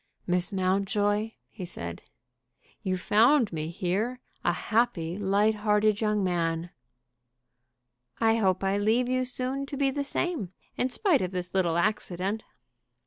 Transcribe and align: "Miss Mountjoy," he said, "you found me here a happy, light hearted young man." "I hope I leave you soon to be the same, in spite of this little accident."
"Miss 0.25 0.51
Mountjoy," 0.51 1.33
he 1.51 1.63
said, 1.63 2.01
"you 2.81 2.97
found 2.97 3.53
me 3.53 3.67
here 3.69 4.17
a 4.43 4.51
happy, 4.51 5.15
light 5.15 5.53
hearted 5.53 6.01
young 6.01 6.23
man." 6.23 6.71
"I 8.19 8.37
hope 8.37 8.63
I 8.63 8.79
leave 8.79 9.07
you 9.07 9.23
soon 9.25 9.67
to 9.67 9.77
be 9.77 9.91
the 9.91 10.03
same, 10.03 10.53
in 10.75 10.89
spite 10.89 11.21
of 11.21 11.29
this 11.29 11.53
little 11.53 11.77
accident." 11.77 12.43